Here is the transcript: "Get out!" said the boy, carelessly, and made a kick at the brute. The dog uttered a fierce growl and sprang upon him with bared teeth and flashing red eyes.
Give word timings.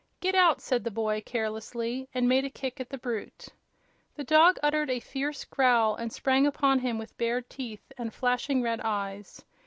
"Get 0.19 0.33
out!" 0.33 0.61
said 0.61 0.83
the 0.83 0.89
boy, 0.89 1.21
carelessly, 1.23 2.09
and 2.11 2.27
made 2.27 2.43
a 2.43 2.49
kick 2.49 2.79
at 2.79 2.89
the 2.89 2.97
brute. 2.97 3.49
The 4.15 4.23
dog 4.23 4.57
uttered 4.63 4.89
a 4.89 4.99
fierce 4.99 5.45
growl 5.45 5.93
and 5.93 6.11
sprang 6.11 6.47
upon 6.47 6.79
him 6.79 6.97
with 6.97 7.15
bared 7.19 7.51
teeth 7.51 7.91
and 7.99 8.11
flashing 8.11 8.63
red 8.63 8.81
eyes. 8.83 9.45